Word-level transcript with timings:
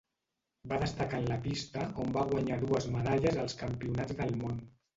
Va 0.71 0.79
destacar 0.83 1.19
en 1.23 1.27
la 1.31 1.37
pista 1.43 1.85
on 2.05 2.17
va 2.17 2.25
guanyar 2.33 2.59
dues 2.65 2.89
medalles 2.99 3.41
als 3.45 3.59
Campionats 3.63 4.21
del 4.25 4.37
Món. 4.45 4.61